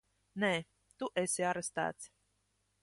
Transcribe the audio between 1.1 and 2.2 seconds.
esi arestēts!